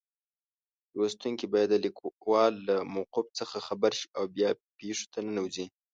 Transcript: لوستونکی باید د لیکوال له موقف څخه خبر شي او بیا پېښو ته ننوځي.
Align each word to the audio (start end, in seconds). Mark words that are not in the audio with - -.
لوستونکی 0.97 1.45
باید 1.53 1.69
د 1.71 1.75
لیکوال 1.85 2.53
له 2.67 2.75
موقف 2.95 3.25
څخه 3.39 3.57
خبر 3.67 3.91
شي 3.99 4.07
او 4.17 4.23
بیا 4.35 4.49
پېښو 4.79 5.05
ته 5.13 5.19
ننوځي. 5.27 5.65